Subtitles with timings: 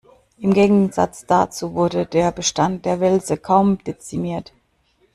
[0.39, 4.51] Im Gegensatz dazu wurde der Bestand der Welse kaum dezimiert.